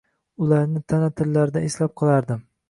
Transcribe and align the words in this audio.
Ularni 0.45 0.81
tana 0.93 1.11
shakllaridan 1.19 1.69
eslab 1.69 1.95
qolardim 2.03 2.43